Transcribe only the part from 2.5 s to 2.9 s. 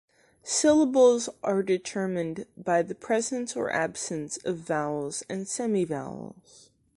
by